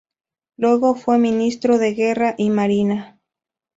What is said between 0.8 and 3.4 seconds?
fue Ministro de Guerra y Marina.